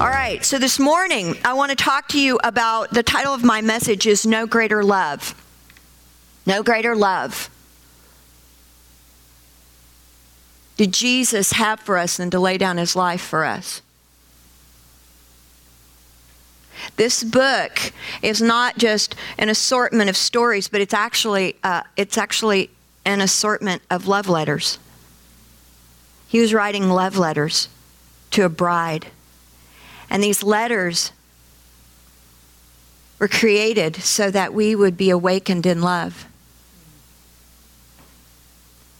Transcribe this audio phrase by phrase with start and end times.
[0.00, 3.42] All right, so this morning I want to talk to you about the title of
[3.42, 5.34] my message is No Greater Love.
[6.46, 7.50] No greater love
[10.76, 13.82] did Jesus have for us than to lay down his life for us.
[16.94, 17.92] This book
[18.22, 22.70] is not just an assortment of stories, but it's actually, uh, it's actually
[23.04, 24.78] an assortment of love letters.
[26.28, 27.68] He was writing love letters
[28.30, 29.08] to a bride.
[30.10, 31.12] And these letters
[33.18, 36.26] were created so that we would be awakened in love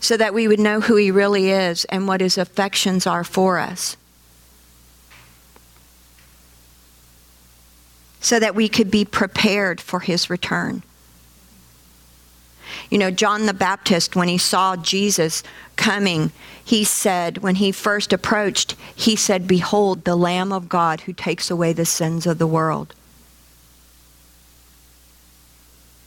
[0.00, 3.58] so that we would know who He really is and what His affections are for
[3.58, 3.96] us.
[8.20, 10.82] So that we could be prepared for His return.
[12.90, 15.42] You know, John the Baptist, when he saw Jesus
[15.76, 16.32] coming,
[16.64, 21.50] he said, when he first approached, he said, Behold, the Lamb of God who takes
[21.50, 22.94] away the sins of the world.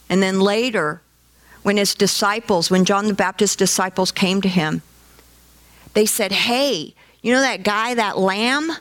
[0.09, 1.02] And then later,
[1.64, 4.82] when his disciples, when John the Baptist's disciples came to him,
[5.94, 8.72] they said, Hey, you know that guy, that lamb?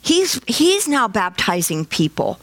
[0.00, 2.38] He's, he's now baptizing people.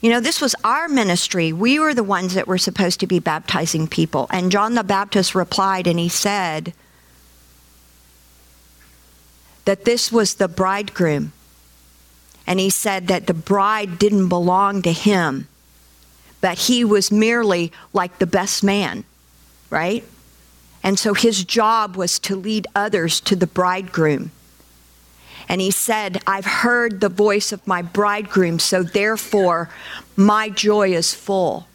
[0.00, 1.52] You know, this was our ministry.
[1.52, 4.28] We were the ones that were supposed to be baptizing people.
[4.30, 6.72] And John the Baptist replied and he said
[9.64, 11.32] that this was the bridegroom.
[12.46, 15.48] And he said that the bride didn't belong to him,
[16.40, 19.04] that he was merely like the best man
[19.70, 20.04] right?
[20.82, 24.30] And so his job was to lead others to the bridegroom.
[25.48, 29.70] And he said, I've heard the voice of my bridegroom, so therefore
[30.14, 31.66] my joy is full.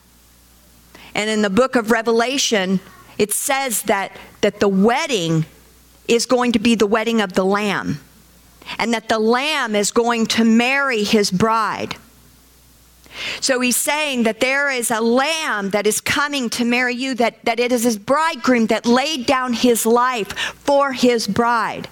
[1.16, 2.80] And in the book of Revelation,
[3.18, 5.46] it says that, that the wedding
[6.08, 8.00] is going to be the wedding of the Lamb,
[8.78, 11.96] and that the Lamb is going to marry his bride.
[13.42, 17.46] So he's saying that there is a lamb that is coming to marry you, that,
[17.46, 21.88] that it is his bridegroom that laid down his life for his bride.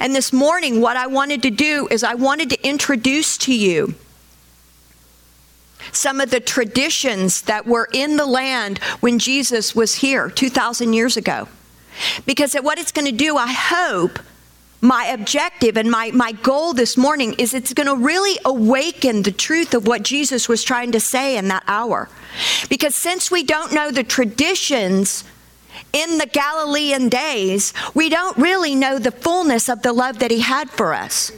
[0.00, 3.94] And this morning, what I wanted to do is I wanted to introduce to you
[5.92, 11.16] some of the traditions that were in the land when Jesus was here 2,000 years
[11.16, 11.48] ago.
[12.26, 14.18] Because what it's going to do, I hope,
[14.80, 19.32] my objective and my, my goal this morning is it's going to really awaken the
[19.32, 22.08] truth of what Jesus was trying to say in that hour.
[22.68, 25.24] Because since we don't know the traditions
[25.96, 30.40] in the Galilean days, we don't really know the fullness of the love that he
[30.40, 31.32] had for us.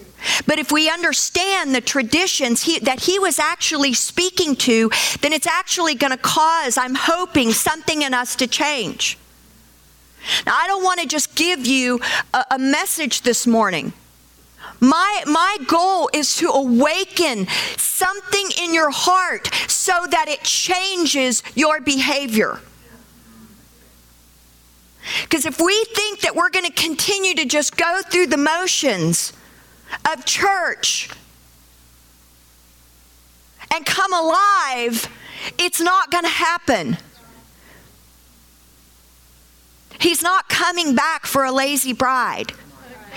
[0.49, 5.47] But if we understand the traditions he, that he was actually speaking to, then it's
[5.47, 9.17] actually going to cause, I'm hoping, something in us to change.
[10.45, 12.01] Now, I don't want to just give you
[12.35, 13.93] a, a message this morning.
[14.81, 17.47] My, my goal is to awaken
[17.77, 22.61] something in your heart so that it changes your behavior.
[25.23, 29.33] Because if we think that we're going to continue to just go through the motions
[30.11, 31.09] of church
[33.75, 35.09] and come alive,
[35.59, 36.97] it's not going to happen.
[40.01, 42.53] He's not coming back for a lazy bride.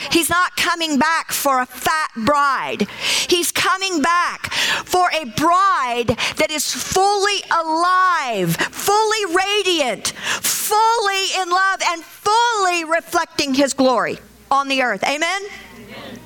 [0.09, 2.87] He's not coming back for a fat bride.
[3.27, 4.51] He's coming back
[4.85, 13.53] for a bride that is fully alive, fully radiant, fully in love, and fully reflecting
[13.53, 14.19] His glory
[14.49, 15.03] on the earth.
[15.03, 15.41] Amen?
[15.75, 16.19] Amen?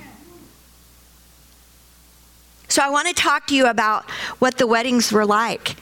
[2.70, 4.10] So, I want to talk to you about
[4.40, 5.76] what the weddings were like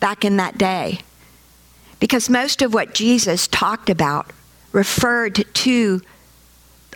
[0.00, 1.00] back in that day.
[2.00, 4.30] Because most of what Jesus talked about
[4.72, 6.02] referred to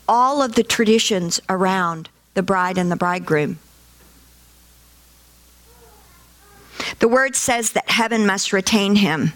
[0.08, 3.58] all of the traditions around the bride and the bridegroom.
[7.00, 9.34] The word says that heaven must retain him.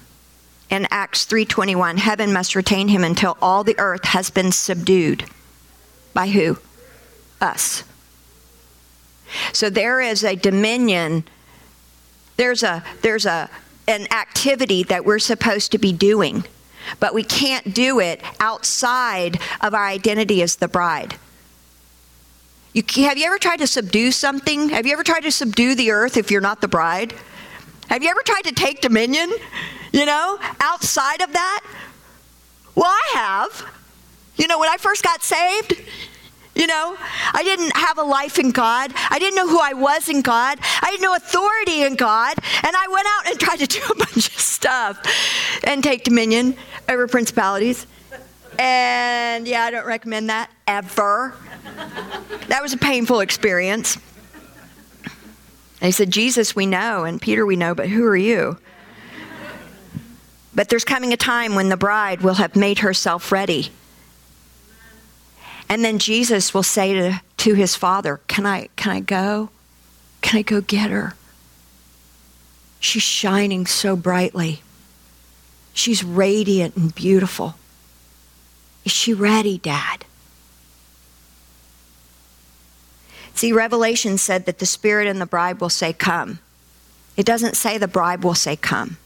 [0.71, 5.27] In Acts 3:21, heaven must retain him until all the earth has been subdued.
[6.15, 6.59] By who?
[7.41, 7.85] Us.
[9.53, 11.25] So there is a dominion
[12.37, 13.49] there's a there's a
[13.89, 16.45] an activity that we're supposed to be doing,
[17.01, 21.17] but we can't do it outside of our identity as the bride.
[22.73, 24.71] You, have you ever tried to subdue something?
[24.71, 27.15] Have you ever tried to subdue the earth if you're not the bride?
[27.89, 29.31] Have you ever tried to take dominion,
[29.93, 31.61] you know, outside of that?
[32.75, 33.67] Well, I have.
[34.37, 35.75] You know, when I first got saved,
[36.55, 36.97] you know,
[37.33, 38.93] I didn't have a life in God.
[39.11, 40.59] I didn't know who I was in God.
[40.83, 42.37] I had no authority in God.
[42.63, 45.01] And I went out and tried to do a bunch of stuff
[45.65, 46.57] and take dominion
[46.89, 47.87] over principalities.
[48.59, 51.35] And yeah, I don't recommend that ever.
[52.49, 53.99] That was a painful experience.
[55.81, 58.59] They said, Jesus, we know, and Peter, we know, but who are you?
[60.55, 63.73] But there's coming a time when the bride will have made herself ready.
[65.73, 69.49] And then Jesus will say to, to his father, Can I can I go?
[70.21, 71.15] Can I go get her?
[72.79, 74.61] She's shining so brightly.
[75.73, 77.55] She's radiant and beautiful.
[78.85, 80.05] Is she ready, Dad?
[83.33, 86.41] See, Revelation said that the Spirit and the bride will say, Come.
[87.17, 88.99] It doesn't say the bride will say, Come.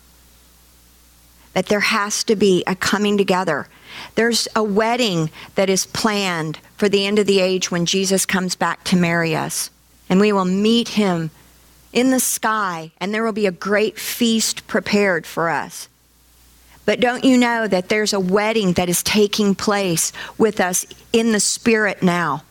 [1.53, 3.69] That there has to be a coming together.
[4.17, 8.57] There's a wedding that is planned for the end of the age when Jesus comes
[8.57, 9.71] back to marry us.
[10.09, 11.31] And we will meet him
[11.93, 15.89] in the sky, and there will be a great feast prepared for us.
[16.85, 21.33] But don't you know that there's a wedding that is taking place with us in
[21.33, 22.43] the spirit now?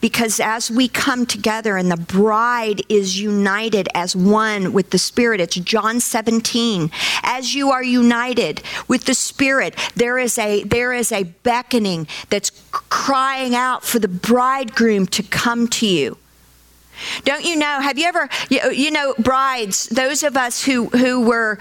[0.00, 5.40] Because as we come together and the bride is united as one with the Spirit,
[5.40, 6.90] it's John 17.
[7.22, 12.50] As you are united with the Spirit, there is a, there is a beckoning that's
[12.70, 16.16] crying out for the bridegroom to come to you.
[17.24, 17.80] Don't you know?
[17.80, 21.58] Have you ever, you, you know, brides, those of us who, who were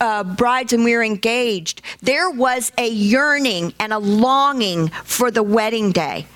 [0.00, 5.42] uh, brides and we were engaged, there was a yearning and a longing for the
[5.42, 6.26] wedding day.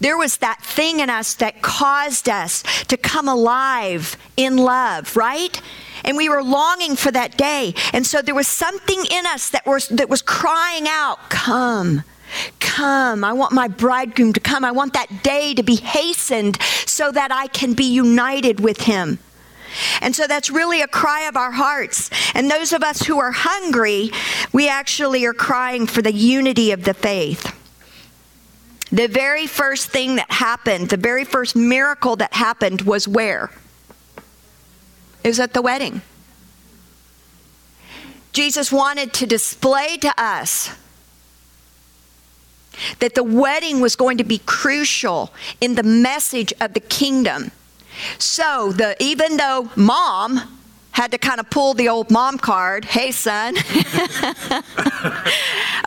[0.00, 5.60] There was that thing in us that caused us to come alive in love, right?
[6.04, 7.74] And we were longing for that day.
[7.92, 12.02] And so there was something in us that was, that was crying out, Come,
[12.60, 13.24] come.
[13.24, 14.64] I want my bridegroom to come.
[14.64, 19.18] I want that day to be hastened so that I can be united with him.
[20.00, 22.10] And so that's really a cry of our hearts.
[22.34, 24.10] And those of us who are hungry,
[24.52, 27.54] we actually are crying for the unity of the faith.
[28.92, 33.50] The very first thing that happened, the very first miracle that happened was where?
[35.22, 36.02] It was at the wedding.
[38.32, 40.70] Jesus wanted to display to us
[43.00, 47.50] that the wedding was going to be crucial in the message of the kingdom.
[48.18, 50.59] So, the, even though mom
[51.00, 52.84] had to kind of pull the old mom card.
[52.84, 53.56] Hey, son.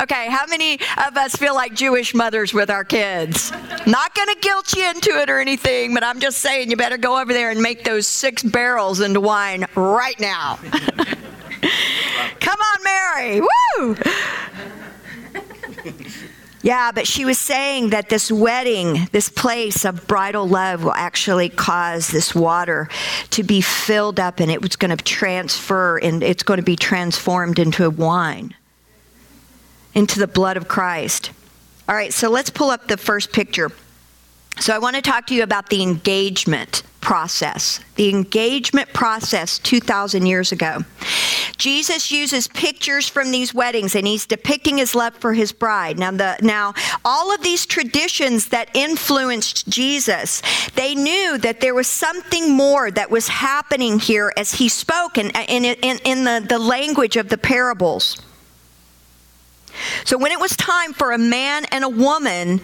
[0.01, 3.51] okay, how many of us feel like Jewish mothers with our kids?
[3.86, 6.98] Not going to guilt you into it or anything, but I'm just saying you better
[6.98, 10.57] go over there and make those six barrels into wine right now.
[12.39, 13.39] Come on, Mary.
[13.39, 13.95] Woo!
[16.63, 21.50] Yeah, but she was saying that this wedding, this place of bridal love, will actually
[21.50, 22.88] cause this water
[23.31, 26.77] to be filled up and it was going to transfer and it's going to be
[26.77, 28.56] transformed into a wine,
[29.94, 31.31] into the blood of Christ.
[31.89, 33.69] All right, so let's pull up the first picture.
[34.62, 40.25] So I want to talk to you about the engagement process, the engagement process 2,000
[40.25, 40.79] years ago.
[41.57, 46.00] Jesus uses pictures from these weddings and he's depicting his love for his bride.
[46.00, 46.73] Now, the, now
[47.03, 50.41] all of these traditions that influenced Jesus,
[50.75, 55.29] they knew that there was something more that was happening here as he spoke in,
[55.31, 58.17] in, in, in the, the language of the parables.
[60.05, 62.62] So when it was time for a man and a woman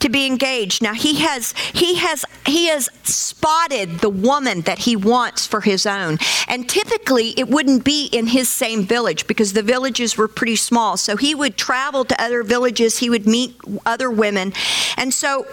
[0.00, 0.82] to be engaged.
[0.82, 5.86] Now he has he has he has spotted the woman that he wants for his
[5.86, 6.18] own.
[6.48, 10.96] And typically it wouldn't be in his same village because the villages were pretty small.
[10.96, 14.52] So he would travel to other villages, he would meet other women.
[14.96, 15.46] And so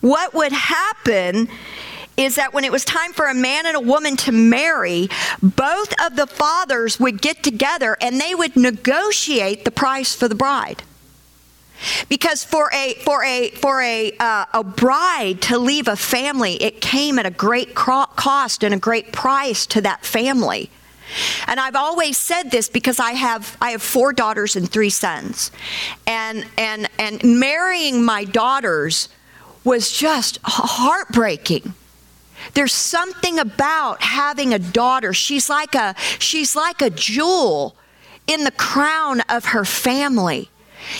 [0.00, 1.48] what would happen
[2.16, 5.08] is that when it was time for a man and a woman to marry,
[5.42, 10.34] both of the fathers would get together and they would negotiate the price for the
[10.34, 10.82] bride.
[12.08, 16.80] Because for a for a for a uh, a bride to leave a family, it
[16.80, 20.70] came at a great cost and a great price to that family.
[21.46, 25.50] And I've always said this because I have I have four daughters and three sons.
[26.06, 29.08] And and and marrying my daughters
[29.64, 31.74] was just heartbreaking.
[32.54, 35.12] There's something about having a daughter.
[35.12, 37.76] She's like a she's like a jewel
[38.26, 40.48] in the crown of her family.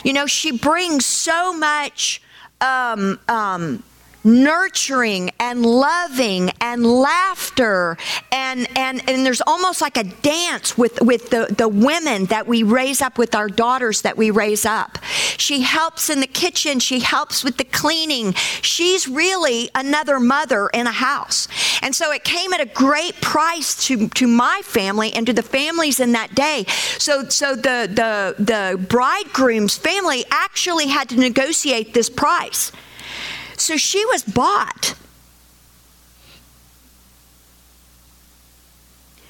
[0.04, 2.22] You know, she brings so much
[2.60, 3.82] um, um,
[4.24, 7.96] nurturing and loving and laughter
[8.30, 12.62] and and and there's almost like a dance with with the the women that we
[12.62, 14.98] raise up with our daughters that we raise up.
[15.38, 16.78] She helps in the kitchen.
[16.78, 18.32] She helps with the cleaning.
[18.62, 21.48] She's really another mother in a house
[21.82, 25.42] and so it came at a great price to to my family and to the
[25.42, 26.64] families in that day.
[26.98, 32.72] So so the the the bridegroom's family actually had to negotiate this price.
[33.56, 34.94] So she was bought.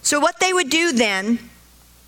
[0.04, 1.38] So, what they would do then,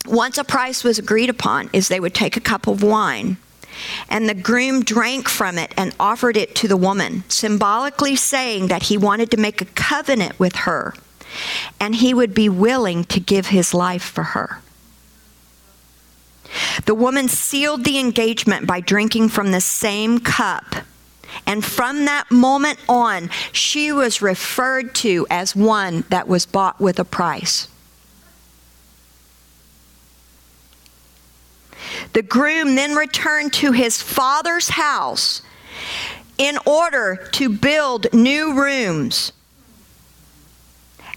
[0.04, 3.36] once a price was agreed upon, is they would take a cup of wine
[4.08, 8.84] and the groom drank from it and offered it to the woman, symbolically saying that
[8.84, 10.94] he wanted to make a covenant with her
[11.80, 14.60] and he would be willing to give his life for her.
[16.86, 20.64] The woman sealed the engagement by drinking from the same cup.
[21.46, 27.00] And from that moment on, she was referred to as one that was bought with
[27.00, 27.66] a price.
[32.12, 35.42] The groom then returned to his father's house
[36.38, 39.32] in order to build new rooms,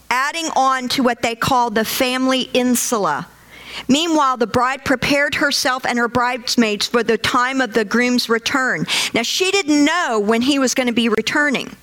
[0.10, 3.28] adding on to what they called the family insula.
[3.88, 8.88] Meanwhile, the bride prepared herself and her bridesmaids for the time of the groom's return.
[9.14, 11.76] Now, she didn't know when he was going to be returning.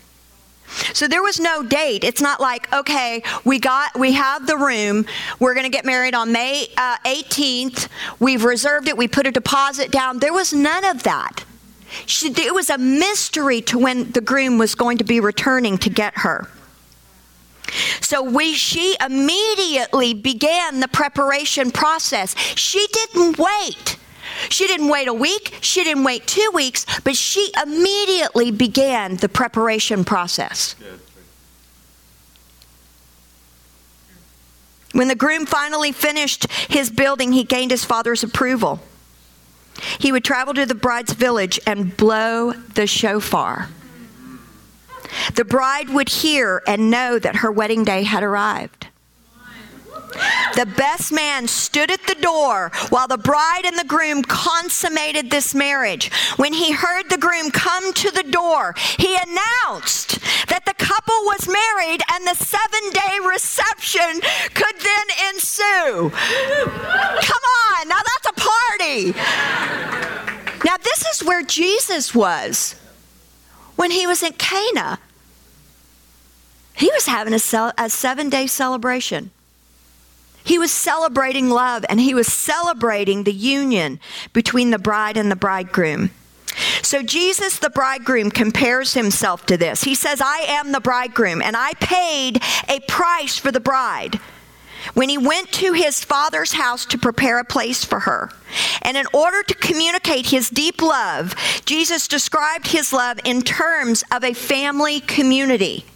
[0.92, 2.04] So there was no date.
[2.04, 5.06] It's not like, okay, we got, we have the room.
[5.38, 7.88] We're going to get married on May uh, 18th.
[8.18, 8.96] We've reserved it.
[8.96, 10.18] We put a deposit down.
[10.18, 11.44] There was none of that.
[12.06, 15.90] She, it was a mystery to when the groom was going to be returning to
[15.90, 16.48] get her.
[18.00, 22.36] So we, she immediately began the preparation process.
[22.56, 23.96] She didn't wait.
[24.48, 29.28] She didn't wait a week, she didn't wait two weeks, but she immediately began the
[29.28, 30.74] preparation process.
[34.92, 38.80] When the groom finally finished his building, he gained his father's approval.
[39.98, 43.68] He would travel to the bride's village and blow the shofar.
[45.34, 48.83] The bride would hear and know that her wedding day had arrived.
[50.54, 55.54] The best man stood at the door while the bride and the groom consummated this
[55.54, 56.12] marriage.
[56.36, 61.48] When he heard the groom come to the door, he announced that the couple was
[61.48, 64.20] married and the seven day reception
[64.54, 66.10] could then ensue.
[66.10, 69.12] Come on, now that's a party.
[70.64, 72.74] Now, this is where Jesus was
[73.76, 74.98] when he was in Cana.
[76.74, 79.30] He was having a, a seven day celebration.
[80.44, 83.98] He was celebrating love and he was celebrating the union
[84.32, 86.10] between the bride and the bridegroom.
[86.82, 89.82] So Jesus, the bridegroom, compares himself to this.
[89.82, 94.20] He says, I am the bridegroom, and I paid a price for the bride
[94.92, 98.30] when he went to his father's house to prepare a place for her.
[98.82, 101.34] And in order to communicate his deep love,
[101.64, 105.86] Jesus described his love in terms of a family community.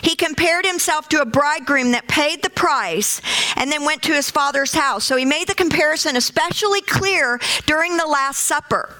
[0.00, 3.20] He compared himself to a bridegroom that paid the price
[3.56, 5.04] and then went to his father's house.
[5.04, 8.94] So he made the comparison especially clear during the Last Supper.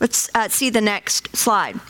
[0.00, 1.80] Let's uh, see the next slide.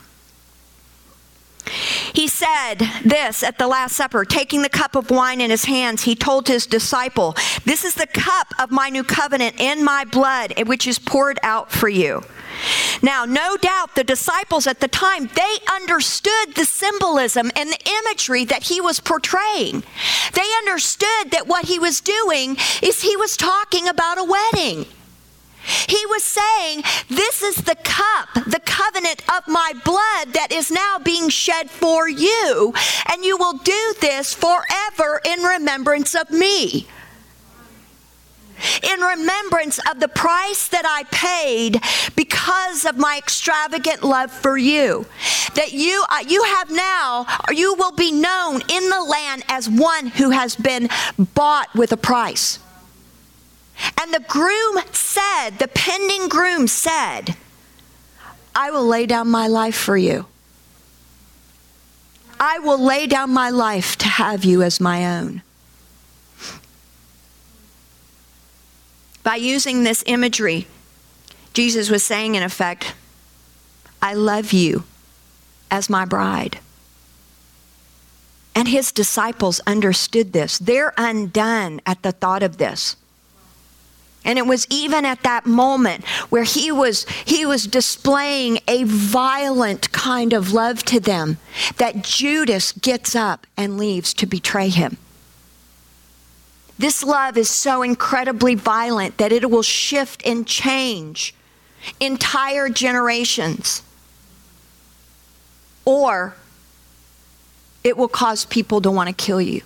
[2.13, 6.03] He said this at the Last Supper, taking the cup of wine in his hands,
[6.03, 10.53] he told his disciple, This is the cup of my new covenant in my blood,
[10.65, 12.23] which is poured out for you.
[13.01, 18.45] Now, no doubt the disciples at the time, they understood the symbolism and the imagery
[18.45, 19.83] that he was portraying.
[20.33, 24.85] They understood that what he was doing is he was talking about a wedding.
[25.87, 30.97] He was saying, This is the cup, the covenant of my blood that is now
[30.97, 32.73] being shed for you,
[33.11, 36.87] and you will do this forever in remembrance of me
[38.83, 41.81] in remembrance of the price that I paid
[42.15, 45.05] because of my extravagant love for you.
[45.55, 50.07] That you, uh, you have now, you will be known in the land as one
[50.07, 52.59] who has been bought with a price.
[54.01, 57.35] And the groom said, the pending groom said,
[58.55, 60.25] I will lay down my life for you.
[62.39, 65.41] I will lay down my life to have you as my own.
[69.27, 70.67] By using this imagery,
[71.51, 72.93] Jesus was saying, in effect,
[74.01, 74.85] I love you
[75.69, 76.59] as my bride.
[78.55, 80.57] And his disciples understood this.
[80.59, 82.95] They're undone at the thought of this.
[84.23, 89.91] And it was even at that moment where he was he was displaying a violent
[89.91, 91.37] kind of love to them
[91.75, 94.97] that Judas gets up and leaves to betray him.
[96.77, 101.33] This love is so incredibly violent that it will shift and change
[101.99, 103.81] entire generations.
[105.85, 106.35] Or
[107.83, 109.61] it will cause people to want to kill you.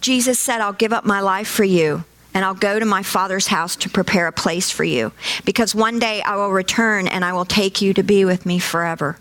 [0.00, 2.04] Jesus said, I'll give up my life for you.
[2.32, 5.12] And I'll go to my Father's house to prepare a place for you,
[5.44, 8.58] because one day I will return and I will take you to be with me
[8.58, 9.18] forever.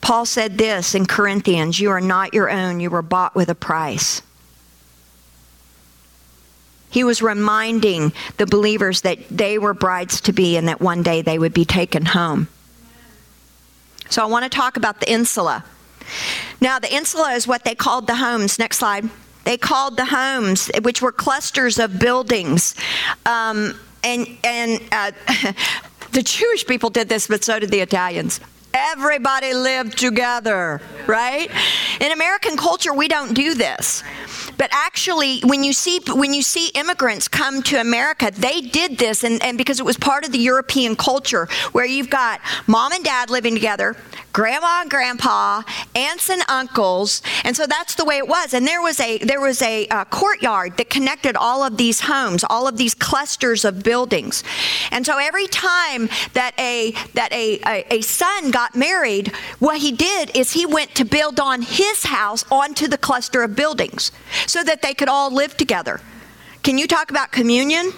[0.00, 3.54] Paul said this in Corinthians You are not your own, you were bought with a
[3.54, 4.22] price.
[6.90, 11.22] He was reminding the believers that they were brides to be and that one day
[11.22, 12.48] they would be taken home.
[14.08, 15.64] So I want to talk about the insula.
[16.60, 18.58] Now, the insula is what they called the homes.
[18.58, 19.10] Next slide.
[19.46, 22.74] They called the homes, which were clusters of buildings.
[23.24, 25.12] Um, and and uh,
[26.10, 28.40] the Jewish people did this, but so did the Italians.
[28.76, 31.50] Everybody lived together, right?
[31.98, 34.02] In American culture, we don't do this.
[34.58, 39.24] But actually, when you see when you see immigrants come to America, they did this,
[39.24, 43.04] and, and because it was part of the European culture, where you've got mom and
[43.04, 43.96] dad living together,
[44.32, 45.62] grandma and grandpa,
[45.94, 48.54] aunts and uncles, and so that's the way it was.
[48.54, 52.44] And there was a there was a uh, courtyard that connected all of these homes,
[52.48, 54.42] all of these clusters of buildings,
[54.90, 59.92] and so every time that a that a, a, a son got married, what he
[59.92, 64.12] did is he went to build on his house onto the cluster of buildings
[64.46, 66.00] so that they could all live together.
[66.62, 67.92] Can you talk about communion?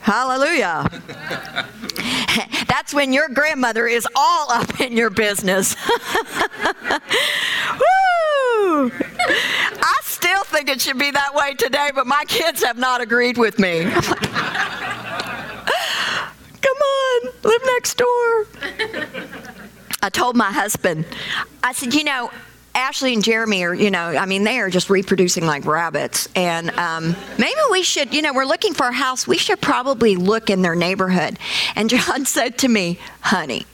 [0.00, 0.88] Hallelujah.
[2.68, 5.74] That's when your grandmother is all up in your business.
[7.72, 8.92] Woo!
[9.28, 13.36] I still think it should be that way today, but my kids have not agreed
[13.36, 13.82] with me.
[16.60, 18.46] Come on, live next door.
[20.06, 21.04] I told my husband,
[21.64, 22.30] I said, you know,
[22.76, 26.28] Ashley and Jeremy are, you know, I mean, they are just reproducing like rabbits.
[26.36, 29.26] And um, maybe we should, you know, we're looking for a house.
[29.26, 31.40] We should probably look in their neighborhood.
[31.74, 33.66] And John said to me, honey,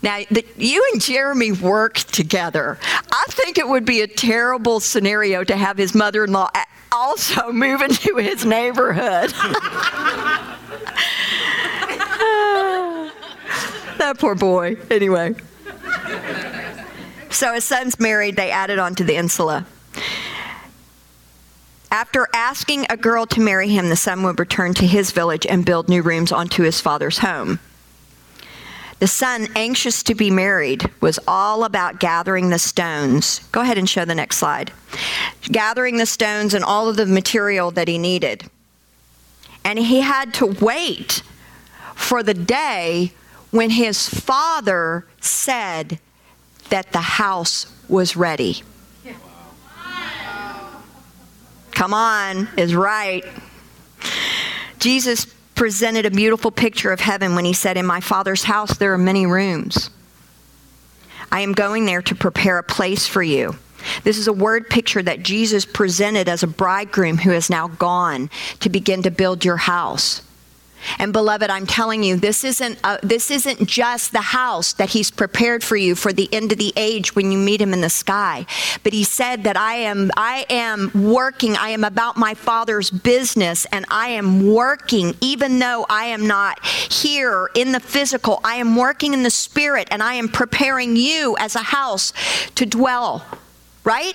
[0.00, 2.78] now, the, you and Jeremy work together.
[3.10, 6.50] I think it would be a terrible scenario to have his mother in law
[6.92, 9.30] also move into his neighborhood.
[13.98, 14.76] that poor boy.
[14.90, 15.34] Anyway.
[17.30, 19.66] So his son's married, they added on to the insula.
[21.90, 25.64] After asking a girl to marry him, the son would return to his village and
[25.64, 27.60] build new rooms onto his father's home.
[28.98, 33.40] The son, anxious to be married, was all about gathering the stones.
[33.52, 34.72] Go ahead and show the next slide.
[35.42, 38.50] Gathering the stones and all of the material that he needed.
[39.64, 41.22] And he had to wait
[41.94, 43.12] for the day
[43.50, 46.00] when his father said,
[46.70, 48.62] that the house was ready.
[51.72, 53.24] Come on, is right.
[54.80, 58.92] Jesus presented a beautiful picture of heaven when he said, In my Father's house there
[58.92, 59.90] are many rooms.
[61.30, 63.56] I am going there to prepare a place for you.
[64.02, 68.30] This is a word picture that Jesus presented as a bridegroom who is now gone
[68.60, 70.22] to begin to build your house.
[70.98, 75.10] And beloved, I'm telling you, this isn't uh, this isn't just the house that He's
[75.10, 77.90] prepared for you for the end of the age when you meet Him in the
[77.90, 78.46] sky.
[78.82, 81.56] But He said that I am I am working.
[81.56, 86.64] I am about my Father's business, and I am working, even though I am not
[86.64, 88.40] here in the physical.
[88.44, 92.12] I am working in the spirit, and I am preparing you as a house
[92.54, 93.24] to dwell.
[93.84, 94.14] Right?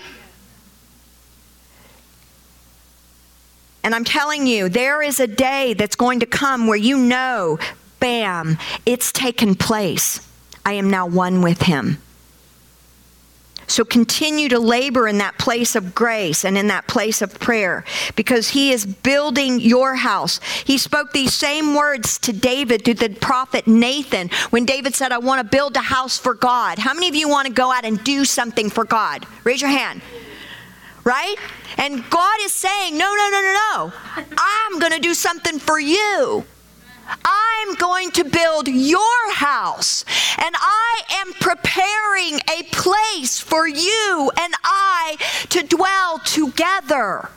[3.84, 7.60] And I'm telling you, there is a day that's going to come where you know,
[8.00, 10.20] bam, it's taken place.
[10.66, 11.98] I am now one with him.
[13.68, 17.86] So continue to labor in that place of grace and in that place of prayer
[18.16, 20.40] because he is building your house.
[20.66, 25.18] He spoke these same words to David through the prophet Nathan when David said, I
[25.18, 26.78] want to build a house for God.
[26.78, 29.26] How many of you want to go out and do something for God?
[29.44, 30.02] Raise your hand
[31.04, 31.36] right?
[31.78, 33.94] And God is saying, no, no, no, no, no.
[34.38, 36.46] I'm going to do something for you.
[37.26, 40.06] I'm going to build your house,
[40.38, 45.18] and I am preparing a place for you and I
[45.50, 47.30] to dwell together.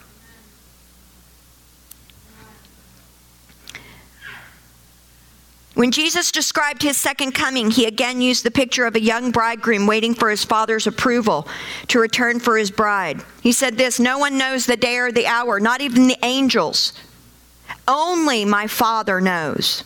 [5.77, 9.87] When Jesus described his second coming, he again used the picture of a young bridegroom
[9.87, 11.47] waiting for his father's approval
[11.89, 13.23] to return for his bride.
[13.43, 16.95] He said this No one knows the day or the hour, not even the angels.
[17.87, 19.85] Only my Father knows.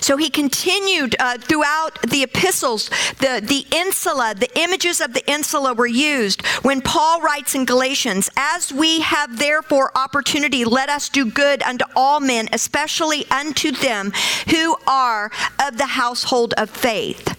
[0.00, 2.88] So he continued uh, throughout the epistles.
[3.18, 8.30] The, the insula, the images of the insula were used when Paul writes in Galatians,
[8.36, 14.12] As we have therefore opportunity, let us do good unto all men, especially unto them
[14.50, 15.30] who are
[15.64, 17.38] of the household of faith.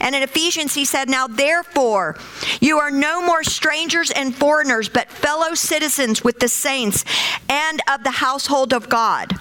[0.00, 2.16] And in Ephesians, he said, Now therefore,
[2.60, 7.04] you are no more strangers and foreigners, but fellow citizens with the saints
[7.48, 9.38] and of the household of God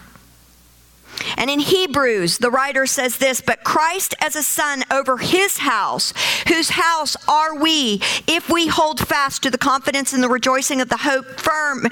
[1.38, 6.14] and in Hebrews, the writer says this But Christ as a son over his house,
[6.48, 10.90] whose house are we, if we hold fast to the confidence and the rejoicing of
[10.90, 11.86] the hope firm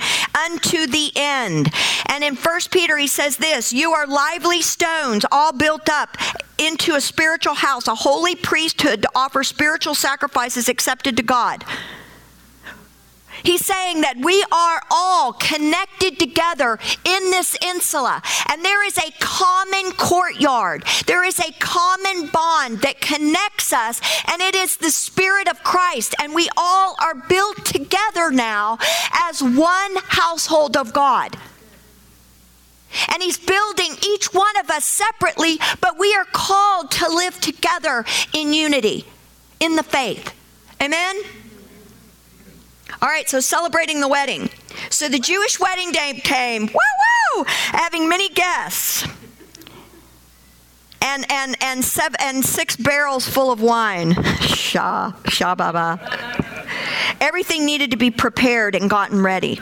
[0.46, 1.70] unto the end.
[2.08, 6.18] And in First Peter, he says this You are lively stones, all built up
[6.58, 11.64] into a spiritual house, a holy priesthood to offer spiritual sacrifices accepted to God.
[13.44, 19.12] He's saying that we are all connected together in this insula, and there is a
[19.20, 20.84] common courtyard.
[21.06, 26.16] There is a common bond that connects us, and it is the Spirit of Christ.
[26.22, 28.78] And we all are built together now
[29.14, 31.38] as one household of God.
[33.10, 38.04] And he's building each one of us separately, but we are called to live together
[38.34, 39.06] in unity,
[39.60, 40.34] in the faith.
[40.82, 41.16] Amen?
[43.02, 44.50] All right, so celebrating the wedding.
[44.90, 49.08] So the Jewish wedding day came, woo woo, having many guests.
[51.02, 54.22] And and and seven and six barrels full of wine.
[54.42, 56.00] Sha, sha baba.
[57.22, 59.62] Everything needed to be prepared and gotten ready.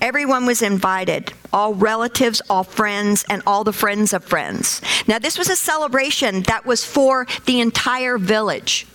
[0.00, 4.80] Everyone was invited, all relatives, all friends, and all the friends of friends.
[5.06, 8.86] Now, this was a celebration that was for the entire village.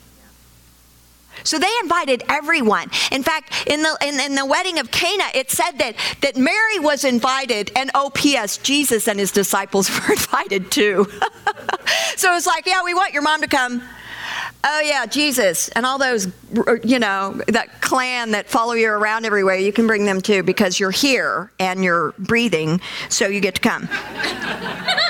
[1.44, 2.90] So they invited everyone.
[3.12, 6.80] In fact, in the in, in, the wedding of Cana, it said that that Mary
[6.80, 8.58] was invited, and oh, P.S.
[8.58, 11.08] Jesus and his disciples were invited too.
[12.16, 13.82] so it's like, yeah, we want your mom to come.
[14.64, 16.28] Oh yeah, Jesus and all those,
[16.84, 19.56] you know, that clan that follow you around everywhere.
[19.56, 23.62] You can bring them too because you're here and you're breathing, so you get to
[23.62, 23.88] come.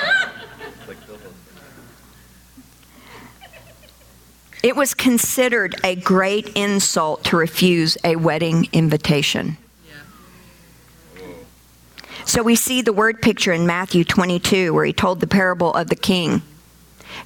[4.62, 9.56] It was considered a great insult to refuse a wedding invitation.
[12.24, 15.88] So we see the word picture in Matthew 22 where he told the parable of
[15.88, 16.42] the king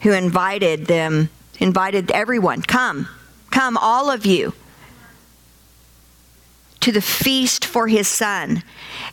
[0.02, 3.08] who invited them, invited everyone, come,
[3.50, 4.54] come, all of you,
[6.80, 8.62] to the feast for his son.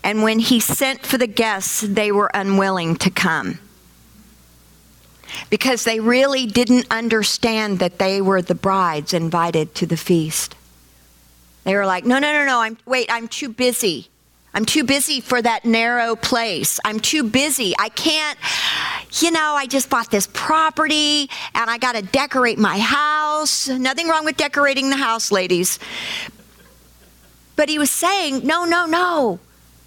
[0.03, 3.59] And when he sent for the guests, they were unwilling to come
[5.49, 10.55] because they really didn't understand that they were the brides invited to the feast.
[11.63, 14.09] They were like, no, no, no, no, I'm, wait, I'm too busy.
[14.53, 16.79] I'm too busy for that narrow place.
[16.83, 17.75] I'm too busy.
[17.77, 18.37] I can't,
[19.19, 23.67] you know, I just bought this property and I got to decorate my house.
[23.67, 25.77] Nothing wrong with decorating the house, ladies.
[27.55, 29.39] But he was saying, no, no, no.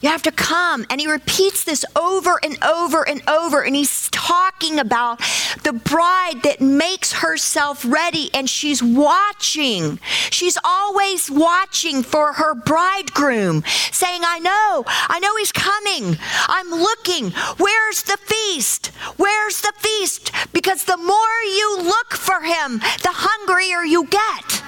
[0.02, 0.84] You have to come.
[0.90, 3.62] And he repeats this over and over and over.
[3.62, 5.20] And he's talking about
[5.62, 10.00] the bride that makes herself ready and she's watching.
[10.30, 13.62] She's always watching for her bridegroom,
[13.92, 16.18] saying, I know, I know he's coming.
[16.48, 17.30] I'm looking.
[17.58, 18.88] Where's the feast?
[19.16, 20.32] Where's the feast?
[20.52, 24.62] Because the more you look for him, the hungrier you get.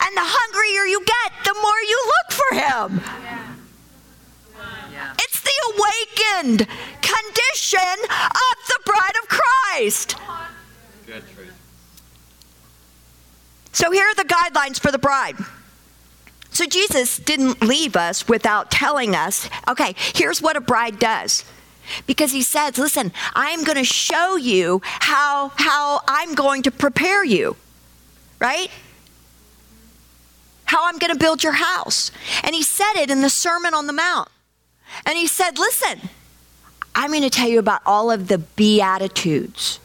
[0.00, 3.47] And the hungrier you get, the more you look for him.
[5.48, 6.66] The awakened
[7.00, 10.16] condition of the bride of Christ.
[13.72, 15.36] So here are the guidelines for the bride.
[16.50, 21.44] So Jesus didn't leave us without telling us, okay, here's what a bride does.
[22.06, 27.24] Because he says, listen, I'm going to show you how, how I'm going to prepare
[27.24, 27.56] you,
[28.40, 28.70] right?
[30.64, 32.10] How I'm going to build your house.
[32.42, 34.28] And he said it in the Sermon on the Mount.
[35.06, 36.08] And he said, Listen,
[36.94, 39.80] I'm going to tell you about all of the Beatitudes.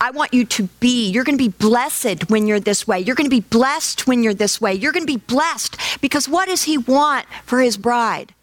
[0.00, 3.00] I want you to be, you're going to be blessed when you're this way.
[3.00, 4.74] You're going to be blessed when you're this way.
[4.74, 8.34] You're going to be blessed because what does he want for his bride?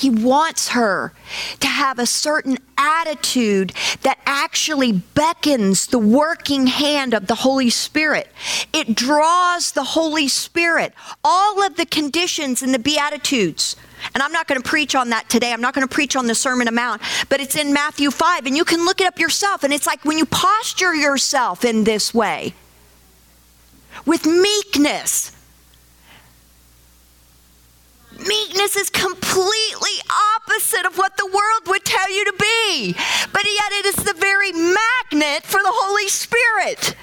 [0.00, 1.12] He wants her
[1.60, 8.28] to have a certain attitude that actually beckons the working hand of the Holy Spirit.
[8.72, 10.94] It draws the Holy Spirit.
[11.22, 13.76] All of the conditions in the Beatitudes
[14.14, 15.52] and I'm not going to preach on that today.
[15.52, 18.46] I'm not going to preach on the Sermon on Mount, but it's in Matthew 5,
[18.46, 19.62] and you can look it up yourself.
[19.62, 22.54] And it's like when you posture yourself in this way
[24.06, 25.32] with meekness.
[28.26, 29.96] Meekness is completely
[30.36, 32.94] opposite of what the world would tell you to be,
[33.32, 36.94] but yet it is the very magnet for the Holy Spirit.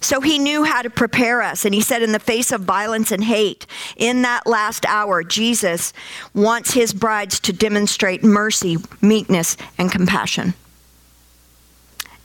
[0.00, 1.64] So he knew how to prepare us.
[1.64, 5.92] And he said, in the face of violence and hate, in that last hour, Jesus
[6.32, 10.54] wants his brides to demonstrate mercy, meekness, and compassion.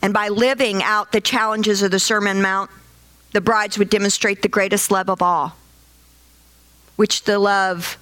[0.04, 2.70] And by living out the challenges of the Sermon Mount,
[3.32, 5.56] the brides would demonstrate the greatest love of all,
[6.96, 7.98] which the love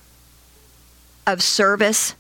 [1.28, 2.16] of service,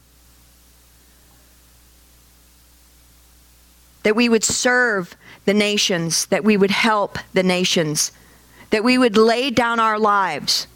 [4.03, 8.11] that we would serve the nations, that we would help the nations,
[8.69, 10.67] that we would lay down our lives,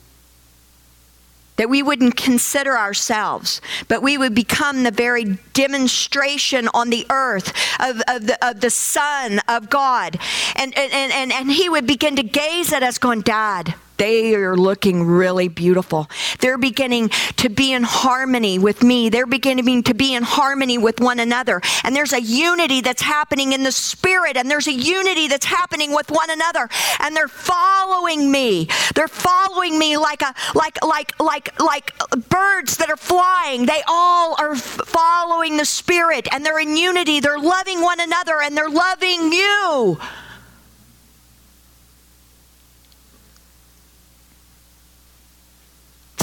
[1.58, 7.50] that we wouldn't consider ourselves, but we would become the very demonstration on the earth
[7.80, 10.18] of, of, the, of the Son of God.
[10.56, 14.58] And, and, and, and he would begin to gaze at us, going, Dad, they are
[14.58, 16.10] looking really beautiful.
[16.44, 19.08] They're beginning to be in harmony with me.
[19.08, 21.62] They're beginning to be in harmony with one another.
[21.86, 25.96] And there's a unity that's happening in the spirit, and there's a unity that's happening
[25.96, 26.68] with one another.
[27.00, 28.68] And they're following me.
[28.94, 33.66] They're following me like a like like like like birds that are flying.
[33.66, 37.22] They all are following the spirit, and they're in unity.
[37.22, 39.98] They're loving one another, and they're loving you.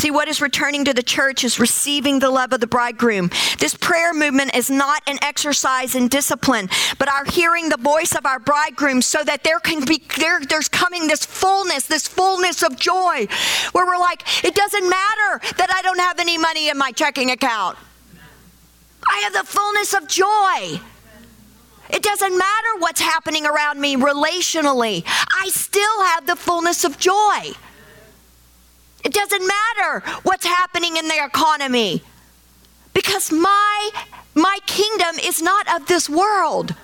[0.01, 3.29] See, what is returning to the church is receiving the love of the bridegroom.
[3.59, 8.25] This prayer movement is not an exercise in discipline, but our hearing the voice of
[8.25, 12.79] our bridegroom so that there can be, there, there's coming this fullness, this fullness of
[12.79, 13.27] joy
[13.73, 17.31] where we're like, it doesn't matter that I don't have any money in my checking
[17.31, 17.77] account.
[19.07, 20.81] I have the fullness of joy.
[21.91, 25.05] It doesn't matter what's happening around me relationally.
[25.07, 27.53] I still have the fullness of joy.
[29.05, 32.03] It doesn't matter what's happening in the economy
[32.95, 33.91] because my
[34.35, 36.75] my kingdom is not of this world.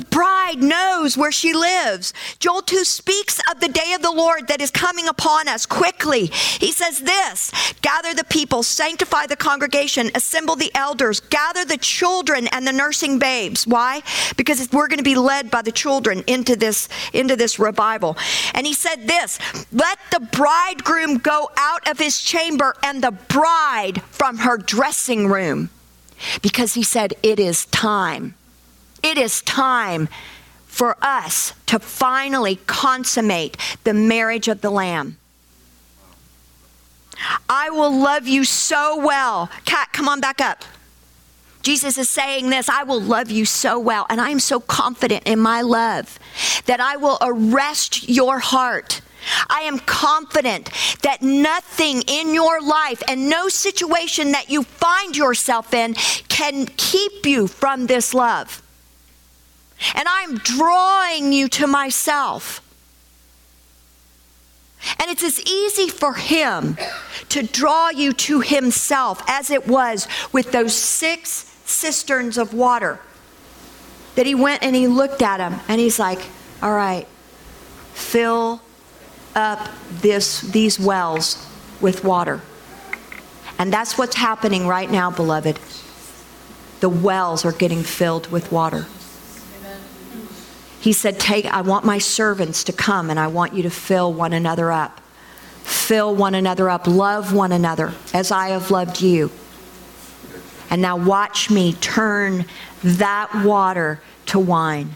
[0.00, 2.14] The bride knows where she lives.
[2.38, 6.28] Joel 2 speaks of the day of the Lord that is coming upon us quickly.
[6.28, 12.46] He says this Gather the people, sanctify the congregation, assemble the elders, gather the children
[12.46, 13.66] and the nursing babes.
[13.66, 14.00] Why?
[14.38, 18.16] Because we're going to be led by the children into this, into this revival.
[18.54, 19.38] And he said this
[19.70, 25.68] Let the bridegroom go out of his chamber and the bride from her dressing room.
[26.40, 28.34] Because he said, It is time
[29.02, 30.08] it is time
[30.66, 35.18] for us to finally consummate the marriage of the Lamb.
[37.48, 39.50] I will love you so well.
[39.64, 40.64] Kat, come on back up.
[41.62, 45.24] Jesus is saying this I will love you so well, and I am so confident
[45.26, 46.18] in my love
[46.66, 49.02] that I will arrest your heart.
[49.50, 50.70] I am confident
[51.02, 55.94] that nothing in your life and no situation that you find yourself in
[56.28, 58.62] can keep you from this love.
[59.94, 62.62] And I'm drawing you to myself.
[64.98, 66.76] And it's as easy for him
[67.30, 71.30] to draw you to himself as it was with those six
[71.64, 72.98] cisterns of water
[74.16, 76.20] that he went and he looked at them and he's like,
[76.62, 77.06] All right,
[77.92, 78.60] fill
[79.34, 79.68] up
[80.00, 81.46] this, these wells
[81.80, 82.40] with water.
[83.58, 85.58] And that's what's happening right now, beloved.
[86.80, 88.86] The wells are getting filled with water.
[90.80, 94.12] He said, Take, I want my servants to come and I want you to fill
[94.12, 95.00] one another up.
[95.62, 96.86] Fill one another up.
[96.86, 99.30] Love one another as I have loved you.
[100.70, 102.46] And now watch me turn
[102.82, 104.92] that water to wine.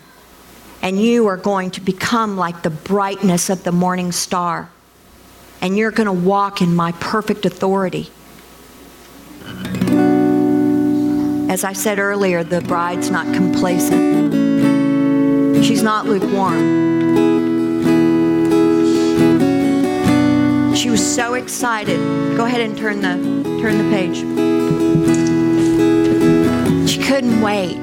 [0.80, 4.70] And you are going to become like the brightness of the morning star.
[5.60, 8.10] And you're going to walk in my perfect authority.
[11.50, 14.33] As I said earlier, the bride's not complacent.
[15.64, 16.84] She's not lukewarm.
[20.74, 21.98] She was so excited.
[22.36, 23.14] Go ahead and turn the
[23.62, 24.18] turn the page.
[26.86, 27.82] She couldn't wait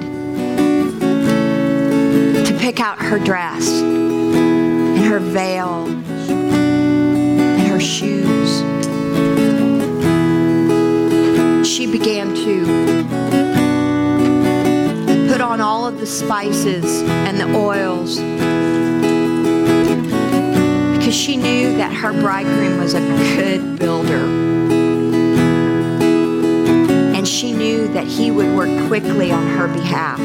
[2.46, 5.88] to pick out her dress and her veil
[6.30, 8.62] and her shoes.
[11.68, 13.21] She began to
[15.32, 18.18] put on all of the spices and the oils
[20.98, 24.26] because she knew that her bridegroom was a good builder.
[27.16, 30.20] And she knew that he would work quickly on her behalf.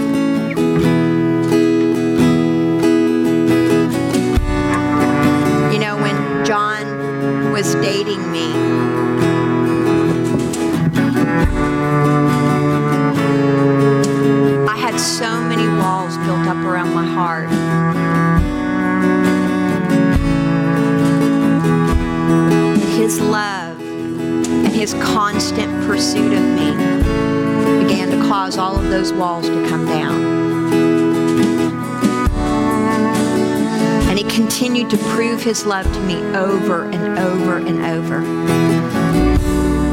[35.47, 38.17] His love to me over and over and over.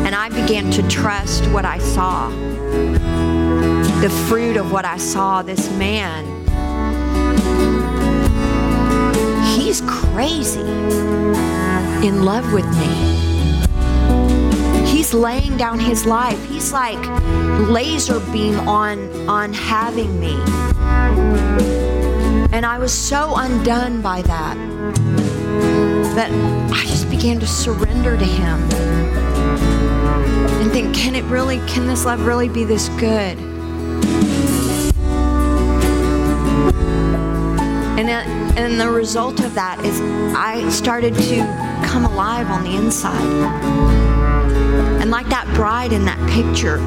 [0.04, 2.30] And I began to trust what I saw.
[4.02, 6.26] The fruit of what I saw, this man.
[9.56, 10.62] He's crazy
[12.02, 13.14] in love with me.
[14.88, 16.44] He's laying down his life.
[16.50, 16.98] He's like
[17.70, 20.34] laser beam on on having me.
[22.52, 24.58] And I was so undone by that
[26.16, 26.32] that
[26.72, 28.60] I just began to surrender to him
[30.62, 33.38] and think, can it really, can this love really be this good?
[37.98, 40.00] And, it, and the result of that is
[40.36, 41.38] I started to
[41.86, 43.22] come alive on the inside.
[45.02, 46.80] And like that bride in that picture,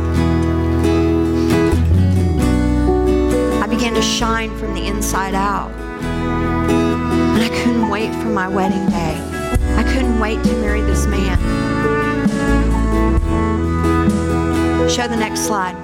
[3.62, 5.70] I began to shine from the inside out.
[7.36, 9.15] And I couldn't wait for my wedding day.
[10.16, 11.38] Couldn't wait to marry this man.
[14.88, 15.76] Show the next slide.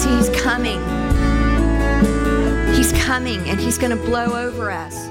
[0.00, 0.80] See, he's coming.
[2.74, 5.08] He's coming and he's going to blow over us.